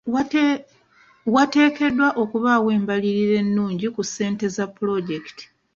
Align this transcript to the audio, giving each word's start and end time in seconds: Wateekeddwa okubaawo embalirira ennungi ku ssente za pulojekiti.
Wateekeddwa 1.35 2.07
okubaawo 2.21 2.67
embalirira 2.77 3.33
ennungi 3.43 3.87
ku 3.95 4.01
ssente 4.07 4.45
za 4.55 4.65
pulojekiti. 4.75 5.43